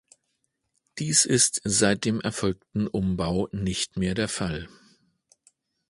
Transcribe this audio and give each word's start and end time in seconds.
Dies 0.97 1.25
ist 1.25 1.61
seit 1.63 2.05
dem 2.05 2.21
erfolgten 2.21 2.87
Umbau 2.87 3.47
nicht 3.51 3.97
mehr 3.97 4.15
der 4.15 4.29
Fall. 4.29 4.67